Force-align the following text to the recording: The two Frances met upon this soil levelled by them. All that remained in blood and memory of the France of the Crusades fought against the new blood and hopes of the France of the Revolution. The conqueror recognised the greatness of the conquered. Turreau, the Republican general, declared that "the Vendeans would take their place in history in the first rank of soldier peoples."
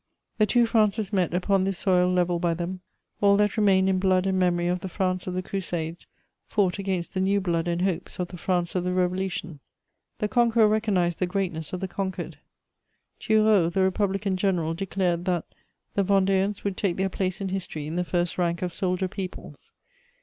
The 0.39 0.47
two 0.47 0.65
Frances 0.65 1.13
met 1.13 1.31
upon 1.31 1.63
this 1.63 1.77
soil 1.77 2.11
levelled 2.11 2.41
by 2.41 2.55
them. 2.55 2.79
All 3.21 3.37
that 3.37 3.55
remained 3.55 3.87
in 3.87 3.99
blood 3.99 4.25
and 4.25 4.39
memory 4.39 4.65
of 4.67 4.79
the 4.79 4.89
France 4.89 5.27
of 5.27 5.35
the 5.35 5.43
Crusades 5.43 6.07
fought 6.47 6.79
against 6.79 7.13
the 7.13 7.19
new 7.21 7.39
blood 7.39 7.67
and 7.67 7.83
hopes 7.83 8.17
of 8.17 8.29
the 8.29 8.37
France 8.37 8.73
of 8.73 8.83
the 8.83 8.93
Revolution. 8.93 9.59
The 10.17 10.27
conqueror 10.27 10.67
recognised 10.67 11.19
the 11.19 11.27
greatness 11.27 11.71
of 11.71 11.81
the 11.81 11.87
conquered. 11.87 12.39
Turreau, 13.19 13.69
the 13.71 13.83
Republican 13.83 14.37
general, 14.37 14.73
declared 14.73 15.25
that 15.25 15.45
"the 15.93 16.03
Vendeans 16.03 16.63
would 16.63 16.77
take 16.77 16.97
their 16.97 17.07
place 17.07 17.39
in 17.39 17.49
history 17.49 17.85
in 17.85 17.95
the 17.95 18.03
first 18.03 18.39
rank 18.39 18.63
of 18.63 18.73
soldier 18.73 19.07
peoples." 19.07 19.71